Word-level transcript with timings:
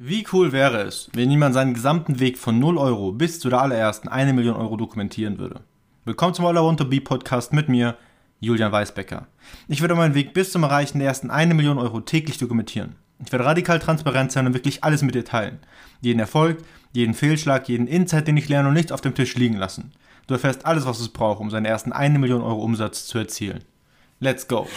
Wie 0.00 0.24
cool 0.32 0.52
wäre 0.52 0.82
es, 0.82 1.10
wenn 1.12 1.28
jemand 1.28 1.54
seinen 1.54 1.74
gesamten 1.74 2.20
Weg 2.20 2.38
von 2.38 2.60
0 2.60 2.78
Euro 2.78 3.10
bis 3.10 3.40
zu 3.40 3.48
der 3.48 3.60
allerersten 3.60 4.06
1 4.06 4.32
Million 4.32 4.54
Euro 4.54 4.76
dokumentieren 4.76 5.38
würde? 5.40 5.62
Willkommen 6.04 6.34
zum 6.34 6.46
All 6.46 6.54
I 6.54 6.60
Want 6.60 6.78
to 6.78 6.84
Be 6.84 7.00
Podcast 7.00 7.52
mit 7.52 7.68
mir, 7.68 7.96
Julian 8.38 8.70
Weisbecker. 8.70 9.26
Ich 9.66 9.80
werde 9.80 9.96
meinen 9.96 10.14
Weg 10.14 10.34
bis 10.34 10.52
zum 10.52 10.62
Erreichen 10.62 11.00
der 11.00 11.08
ersten 11.08 11.32
1 11.32 11.52
Million 11.52 11.78
Euro 11.78 12.00
täglich 12.00 12.38
dokumentieren. 12.38 12.94
Ich 13.26 13.32
werde 13.32 13.44
radikal 13.44 13.80
transparent 13.80 14.30
sein 14.30 14.46
und 14.46 14.54
wirklich 14.54 14.84
alles 14.84 15.02
mit 15.02 15.16
dir 15.16 15.24
teilen. 15.24 15.58
Jeden 16.00 16.20
Erfolg, 16.20 16.58
jeden 16.92 17.14
Fehlschlag, 17.14 17.68
jeden 17.68 17.88
Insight, 17.88 18.28
den 18.28 18.36
ich 18.36 18.48
lerne 18.48 18.68
und 18.68 18.74
nichts 18.74 18.92
auf 18.92 19.00
dem 19.00 19.16
Tisch 19.16 19.34
liegen 19.34 19.56
lassen. 19.56 19.90
Du 20.28 20.34
erfährst 20.34 20.64
alles, 20.64 20.86
was 20.86 21.00
es 21.00 21.08
braucht, 21.08 21.40
um 21.40 21.50
seinen 21.50 21.66
ersten 21.66 21.90
1 21.92 22.16
Million 22.20 22.42
Euro 22.42 22.62
Umsatz 22.62 23.06
zu 23.06 23.18
erzielen. 23.18 23.64
Let's 24.20 24.46
go! 24.46 24.68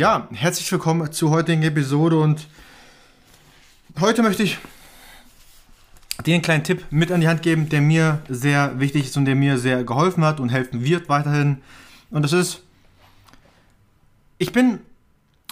Ja, 0.00 0.26
herzlich 0.32 0.72
willkommen 0.72 1.12
zur 1.12 1.28
heutigen 1.28 1.62
Episode 1.62 2.18
und 2.18 2.48
heute 4.00 4.22
möchte 4.22 4.42
ich 4.42 4.56
dir 6.24 6.32
einen 6.32 6.42
kleinen 6.42 6.64
Tipp 6.64 6.86
mit 6.88 7.12
an 7.12 7.20
die 7.20 7.28
Hand 7.28 7.42
geben, 7.42 7.68
der 7.68 7.82
mir 7.82 8.22
sehr 8.26 8.80
wichtig 8.80 9.04
ist 9.04 9.18
und 9.18 9.26
der 9.26 9.34
mir 9.34 9.58
sehr 9.58 9.84
geholfen 9.84 10.24
hat 10.24 10.40
und 10.40 10.48
helfen 10.48 10.82
wird 10.82 11.10
weiterhin. 11.10 11.60
Und 12.08 12.22
das 12.22 12.32
ist, 12.32 12.62
ich 14.38 14.52
bin 14.52 14.78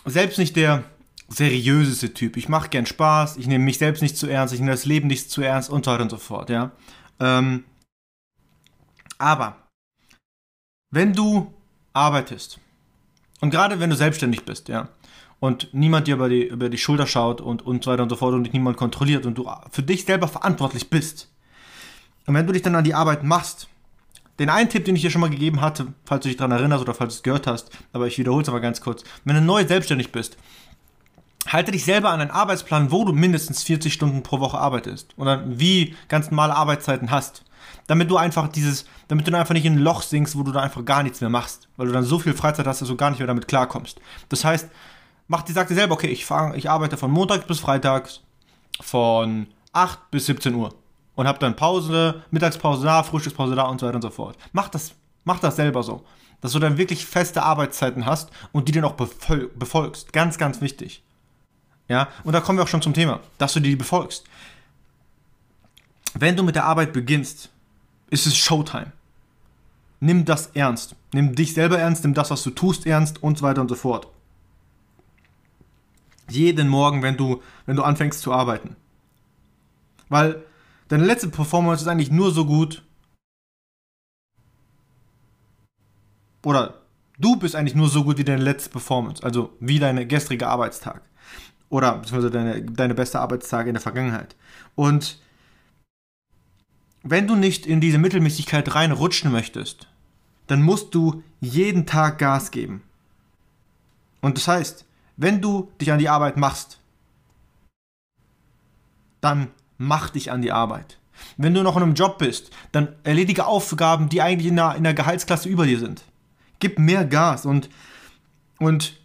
selbst 0.07 0.39
nicht 0.39 0.57
der 0.57 0.83
seriöseste 1.29 2.15
Typ. 2.15 2.39
Ich 2.39 2.49
mache 2.49 2.71
gern 2.71 2.87
Spaß, 2.87 3.37
ich 3.37 3.49
nehme 3.49 3.67
mich 3.67 3.77
selbst 3.77 4.01
nicht 4.01 4.17
zu 4.17 4.29
ernst, 4.29 4.55
ich 4.55 4.61
nehme 4.61 4.73
das 4.73 4.87
Leben 4.87 5.09
nicht 5.09 5.31
zu 5.31 5.43
ernst 5.43 5.69
und 5.69 5.85
so 5.85 5.91
weiter 5.91 6.05
und 6.05 6.11
so 6.11 6.17
fort, 6.17 6.49
ja. 6.49 6.71
Ähm, 7.21 7.65
aber 9.19 9.59
wenn 10.91 11.13
du 11.13 11.53
arbeitest, 11.93 12.61
und 13.41 13.51
gerade 13.51 13.81
wenn 13.81 13.91
du 13.91 13.97
selbstständig 13.97 14.45
bist, 14.45 14.69
ja, 14.69 14.89
und 15.41 15.73
niemand 15.73 16.07
dir 16.07 16.15
über 16.17 16.29
die, 16.29 16.45
über 16.45 16.69
die 16.69 16.79
Schulter 16.79 17.07
schaut 17.07 17.41
und, 17.41 17.65
und 17.65 17.85
so 17.85 17.91
weiter 17.91 18.03
und 18.03 18.09
so 18.09 18.17
fort 18.17 18.35
und 18.35 18.45
dich 18.45 18.53
niemand 18.53 18.77
kontrolliert 18.77 19.25
und 19.25 19.39
du 19.39 19.49
für 19.71 19.83
dich 19.83 20.05
selber 20.05 20.27
verantwortlich 20.27 20.91
bist. 20.91 21.29
Und 22.27 22.35
wenn 22.35 22.47
du 22.47 22.53
dich 22.53 22.63
dann 22.63 22.75
an 22.75 22.85
die 22.85 22.95
Arbeit 22.95 23.23
machst, 23.23 23.69
den 24.39 24.51
einen 24.51 24.69
Tipp, 24.69 24.85
den 24.85 24.97
ich 24.97 25.03
dir 25.03 25.11
schon 25.11 25.21
mal 25.21 25.31
gegeben 25.31 25.61
hatte, 25.61 25.89
falls 26.05 26.23
du 26.23 26.29
dich 26.29 26.37
daran 26.37 26.53
erinnerst 26.53 26.83
oder 26.83 26.95
falls 26.95 27.15
du 27.15 27.19
es 27.19 27.23
gehört 27.23 27.47
hast, 27.47 27.71
aber 27.93 28.07
ich 28.07 28.19
wiederhole 28.19 28.43
es 28.43 28.49
aber 28.49 28.61
ganz 28.61 28.81
kurz, 28.81 29.05
wenn 29.25 29.37
du 29.37 29.43
neu 29.43 29.65
selbstständig 29.65 30.13
bist, 30.13 30.37
halte 31.47 31.73
dich 31.73 31.85
selber 31.85 32.11
an 32.11 32.21
einen 32.21 32.31
Arbeitsplan, 32.31 32.91
wo 32.91 33.05
du 33.05 33.13
mindestens 33.13 33.63
40 33.63 33.93
Stunden 33.93 34.23
pro 34.23 34.41
Woche 34.41 34.59
arbeitest 34.59 35.15
oder 35.17 35.45
wie 35.47 35.97
ganz 36.09 36.31
normale 36.31 36.55
Arbeitszeiten 36.55 37.11
hast 37.11 37.45
damit 37.87 38.11
du 38.11 38.17
einfach 38.17 38.49
dieses, 38.49 38.87
damit 39.09 39.27
du 39.27 39.31
dann 39.31 39.41
einfach 39.41 39.55
nicht 39.55 39.65
in 39.65 39.75
ein 39.75 39.79
Loch 39.79 40.03
sinkst, 40.03 40.37
wo 40.37 40.43
du 40.43 40.53
dann 40.53 40.65
einfach 40.65 40.85
gar 40.85 41.03
nichts 41.03 41.21
mehr 41.21 41.31
machst, 41.31 41.69
weil 41.77 41.87
du 41.87 41.93
dann 41.93 42.05
so 42.05 42.19
viel 42.19 42.35
Freizeit 42.35 42.67
hast, 42.67 42.81
dass 42.81 42.89
du 42.89 42.97
gar 42.97 43.11
nicht 43.11 43.19
mehr 43.19 43.27
damit 43.27 43.49
klarkommst. 43.49 44.01
Das 44.29 44.45
heißt, 44.45 44.69
mach 45.29 45.43
die, 45.43 45.53
sag 45.53 45.69
dir 45.69 45.75
selber, 45.75 45.95
okay, 45.95 46.09
ich, 46.09 46.25
fang, 46.25 46.55
ich 46.55 46.69
arbeite 46.69 46.97
von 46.97 47.11
Montag 47.11 47.47
bis 47.47 47.61
Freitags 47.61 48.21
von 48.81 49.47
8 49.73 50.11
bis 50.11 50.27
17 50.27 50.55
Uhr 50.55 50.75
und 51.15 51.27
hab 51.27 51.41
dann 51.41 51.57
Pause, 51.57 52.23
Mittagspause 52.31 52.85
da, 52.85 53.03
Frühstückspause 53.03 53.55
da 53.55 53.65
und 53.65 53.81
so 53.81 53.87
weiter 53.87 53.97
und 53.97 54.03
so 54.03 54.11
fort. 54.11 54.37
Mach 54.53 54.69
das, 54.69 54.93
mach 55.25 55.41
das 55.41 55.57
selber 55.57 55.83
so, 55.83 56.05
dass 56.41 56.53
du 56.53 56.59
dann 56.59 56.79
wirklich 56.79 57.07
feste 57.07 57.43
Arbeitszeiten 57.43 58.07
hast 58.07 58.31
und 58.53 58.69
die 58.69 58.73
dann 58.73 58.85
auch 58.85 58.95
befol 58.95 59.51
befolgst. 59.57 60.13
Ganz, 60.13 60.39
ganz 60.39 60.61
wichtig. 60.61 61.03
Ja, 61.89 62.09
und 62.23 62.35
da 62.35 62.41
kommen 62.41 62.59
wir 62.59 62.65
auch 62.65 62.69
schon 62.69 62.83
zum 62.83 62.95
Thema, 62.95 63.21
dass 63.39 63.55
du 63.55 63.61
die 63.61 63.75
befolgst. 63.75 64.25
Wenn 66.15 66.37
du 66.37 66.43
mit 66.43 66.55
der 66.55 66.65
Arbeit 66.65 66.93
beginnst, 66.93 67.51
ist 68.11 68.27
es 68.27 68.37
Showtime. 68.37 68.93
Nimm 70.01 70.25
das 70.25 70.49
ernst. 70.55 70.95
Nimm 71.13 71.35
dich 71.35 71.55
selber 71.55 71.79
ernst, 71.79 72.05
nimm 72.05 72.15
das, 72.15 72.31
was 72.31 72.43
du 72.43 72.51
tust, 72.51 72.87
ernst 72.87 73.23
und 73.23 73.39
so 73.39 73.45
weiter 73.45 73.61
und 73.61 73.69
so 73.69 73.75
fort. 73.75 74.09
Jeden 76.31 76.69
Morgen, 76.69 77.03
wenn 77.03 77.17
du, 77.17 77.43
wenn 77.67 77.77
du 77.77 77.83
anfängst 77.83 78.21
zu 78.21 78.33
arbeiten. 78.33 78.77
Weil 80.09 80.45
deine 80.89 81.05
letzte 81.05 81.29
Performance 81.29 81.83
ist 81.83 81.89
eigentlich 81.89 82.11
nur 82.11 82.31
so 82.31 82.45
gut. 82.45 82.85
Oder 86.45 86.83
du 87.19 87.37
bist 87.37 87.57
eigentlich 87.57 87.75
nur 87.75 87.89
so 87.89 88.05
gut 88.05 88.19
wie 88.19 88.25
deine 88.25 88.43
letzte 88.43 88.71
Performance. 88.71 89.23
Also 89.23 89.57
wie 89.61 89.79
dein 89.79 90.07
gestrige 90.07 90.49
Arbeitstag. 90.49 91.03
Oder 91.71 91.97
beziehungsweise 91.97 92.31
deine, 92.31 92.63
deine 92.63 92.95
beste 92.95 93.21
Arbeitstag 93.21 93.67
in 93.67 93.75
der 93.75 93.83
Vergangenheit. 93.83 94.37
Und 94.75 95.19
wenn 97.11 97.27
du 97.27 97.37
nicht 97.37 97.67
in 97.67 97.81
diese 97.81 97.99
Mittelmäßigkeit 97.99 98.75
reinrutschen 98.75 99.33
möchtest, 99.33 99.89
dann 100.47 100.63
musst 100.63 100.95
du 100.95 101.23
jeden 101.41 101.87
Tag 101.87 102.19
Gas 102.19 102.51
geben. 102.51 102.83
Und 104.21 104.37
das 104.37 104.49
heißt, 104.49 104.85
wenn 105.17 105.41
du 105.41 105.71
dich 105.81 105.93
an 105.93 105.99
die 105.99 106.09
Arbeit 106.09 106.37
machst, 106.37 106.81
dann 109.21 109.49
mach 109.79 110.11
dich 110.11 110.31
an 110.31 110.43
die 110.43 110.53
Arbeit. 110.53 110.99
Wenn 111.37 111.55
du 111.55 111.63
noch 111.63 111.77
in 111.77 111.83
einem 111.83 111.95
Job 111.95 112.19
bist, 112.19 112.51
dann 112.73 112.95
erledige 113.05 113.47
Aufgaben, 113.47 114.09
die 114.09 114.23
eigentlich 114.23 114.49
in 114.49 114.57
der, 114.57 114.77
in 114.77 114.85
der 114.85 114.95
Gehaltsklasse 114.95 115.49
über 115.49 115.67
dir 115.67 115.79
sind. 115.79 116.03
Gib 116.61 116.79
mehr 116.79 117.05
Gas 117.05 117.47
und, 117.47 117.69
und 118.59 119.01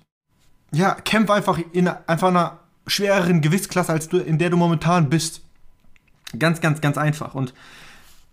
ja, 0.71 0.93
kämpf 0.95 1.29
einfach 1.29 1.59
in 1.71 1.87
einfach 1.87 2.29
einer 2.29 2.59
schwereren 2.87 3.41
Gewichtsklasse, 3.41 3.91
als 3.91 4.09
du, 4.09 4.17
in 4.17 4.37
der 4.37 4.49
du 4.49 4.57
momentan 4.57 5.09
bist. 5.09 5.41
Ganz, 6.37 6.61
ganz, 6.61 6.81
ganz 6.81 6.97
einfach. 6.97 7.35
Und 7.35 7.53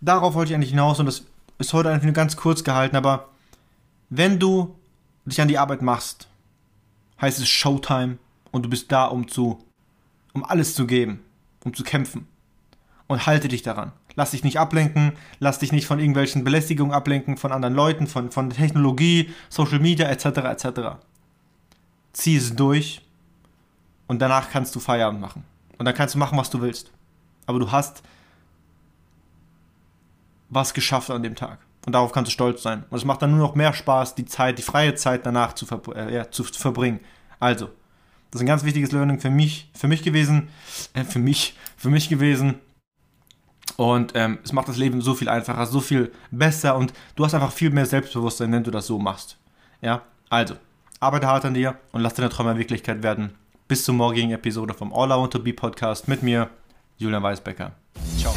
darauf 0.01 0.33
wollte 0.33 0.51
ich 0.51 0.55
eigentlich 0.55 0.71
hinaus 0.71 0.99
und 0.99 1.05
das 1.05 1.23
ist 1.59 1.73
heute 1.73 1.89
einfach 1.89 2.05
nur 2.05 2.13
ganz 2.13 2.35
kurz 2.35 2.63
gehalten, 2.63 2.95
aber 2.95 3.29
wenn 4.09 4.39
du 4.39 4.75
dich 5.25 5.39
an 5.39 5.47
die 5.47 5.57
Arbeit 5.57 5.81
machst, 5.81 6.27
heißt 7.21 7.39
es 7.39 7.47
Showtime 7.47 8.17
und 8.51 8.63
du 8.63 8.69
bist 8.69 8.91
da, 8.91 9.05
um 9.05 9.27
zu, 9.27 9.63
um 10.33 10.43
alles 10.43 10.75
zu 10.75 10.87
geben, 10.87 11.21
um 11.63 11.73
zu 11.73 11.83
kämpfen. 11.83 12.27
Und 13.07 13.25
halte 13.25 13.49
dich 13.49 13.61
daran. 13.61 13.91
Lass 14.15 14.31
dich 14.31 14.43
nicht 14.43 14.57
ablenken, 14.57 15.13
lass 15.39 15.59
dich 15.59 15.73
nicht 15.73 15.85
von 15.85 15.99
irgendwelchen 15.99 16.43
Belästigungen 16.43 16.93
ablenken, 16.93 17.37
von 17.37 17.51
anderen 17.51 17.75
Leuten, 17.75 18.07
von, 18.07 18.31
von 18.31 18.49
Technologie, 18.49 19.29
Social 19.49 19.79
Media 19.79 20.07
etc. 20.07 20.25
etc. 20.25 20.79
Zieh 22.13 22.37
es 22.37 22.55
durch 22.55 23.01
und 24.07 24.19
danach 24.19 24.49
kannst 24.49 24.75
du 24.75 24.79
Feierabend 24.79 25.21
machen. 25.21 25.43
Und 25.77 25.85
dann 25.85 25.95
kannst 25.95 26.15
du 26.15 26.19
machen, 26.19 26.37
was 26.37 26.49
du 26.49 26.61
willst. 26.61 26.91
Aber 27.45 27.59
du 27.59 27.71
hast 27.71 28.01
was 30.51 30.75
geschafft 30.75 31.09
an 31.09 31.23
dem 31.23 31.35
Tag. 31.35 31.57
Und 31.85 31.93
darauf 31.93 32.11
kannst 32.11 32.29
du 32.29 32.33
stolz 32.33 32.61
sein. 32.61 32.83
Und 32.91 32.97
es 32.97 33.05
macht 33.05 33.23
dann 33.23 33.31
nur 33.31 33.39
noch 33.39 33.55
mehr 33.55 33.73
Spaß, 33.73 34.13
die 34.13 34.25
Zeit, 34.25 34.59
die 34.59 34.63
freie 34.63 34.93
Zeit 34.93 35.25
danach 35.25 35.53
zu, 35.53 35.65
ver 35.65 35.81
äh, 35.95 36.13
ja, 36.13 36.29
zu, 36.29 36.43
verbringen. 36.43 36.99
Also, 37.39 37.69
das 38.29 38.39
ist 38.39 38.41
ein 38.41 38.47
ganz 38.47 38.63
wichtiges 38.63 38.91
Learning 38.91 39.19
für 39.19 39.31
mich, 39.31 39.71
für 39.73 39.87
mich 39.87 40.03
gewesen, 40.03 40.49
äh, 40.93 41.03
für 41.03 41.17
mich, 41.17 41.55
für 41.75 41.89
mich 41.89 42.07
gewesen. 42.07 42.59
Und 43.77 44.11
ähm, 44.13 44.37
es 44.43 44.53
macht 44.53 44.67
das 44.67 44.77
Leben 44.77 45.01
so 45.01 45.15
viel 45.15 45.29
einfacher, 45.29 45.65
so 45.65 45.79
viel 45.79 46.11
besser 46.29 46.75
und 46.75 46.93
du 47.15 47.25
hast 47.25 47.33
einfach 47.33 47.51
viel 47.51 47.71
mehr 47.71 47.87
Selbstbewusstsein, 47.87 48.51
wenn 48.51 48.63
du 48.63 48.69
das 48.69 48.85
so 48.85 48.99
machst. 48.99 49.37
Ja, 49.81 50.03
also, 50.29 50.55
arbeite 50.99 51.25
hart 51.25 51.45
an 51.45 51.55
dir 51.55 51.79
und 51.91 52.01
lass 52.01 52.13
deine 52.13 52.29
Träume 52.29 52.57
Wirklichkeit 52.57 53.01
werden. 53.01 53.33
Bis 53.67 53.85
zur 53.85 53.95
morgigen 53.95 54.31
Episode 54.31 54.73
vom 54.75 54.93
All 54.93 55.07
I 55.07 55.13
Want 55.13 55.33
to 55.33 55.39
Be 55.39 55.53
Podcast 55.53 56.07
mit 56.07 56.21
mir, 56.21 56.49
Julian 56.97 57.23
Weisbecker. 57.23 57.71
Ciao. 58.17 58.35